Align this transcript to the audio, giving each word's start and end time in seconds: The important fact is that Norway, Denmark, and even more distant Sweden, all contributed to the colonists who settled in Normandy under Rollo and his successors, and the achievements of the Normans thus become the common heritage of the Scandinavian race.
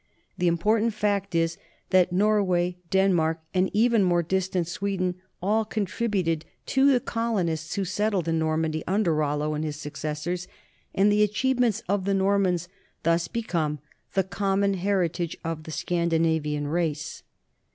The 0.35 0.47
important 0.47 0.95
fact 0.95 1.35
is 1.35 1.59
that 1.91 2.11
Norway, 2.11 2.75
Denmark, 2.89 3.39
and 3.53 3.69
even 3.71 4.03
more 4.03 4.23
distant 4.23 4.67
Sweden, 4.67 5.13
all 5.43 5.63
contributed 5.63 6.43
to 6.73 6.91
the 6.91 6.99
colonists 6.99 7.75
who 7.75 7.85
settled 7.85 8.27
in 8.27 8.39
Normandy 8.39 8.83
under 8.87 9.13
Rollo 9.13 9.53
and 9.53 9.63
his 9.63 9.75
successors, 9.75 10.47
and 10.95 11.11
the 11.11 11.21
achievements 11.21 11.83
of 11.87 12.05
the 12.05 12.15
Normans 12.15 12.67
thus 13.03 13.27
become 13.27 13.77
the 14.15 14.23
common 14.23 14.73
heritage 14.73 15.37
of 15.43 15.65
the 15.65 15.71
Scandinavian 15.71 16.67
race. 16.67 17.21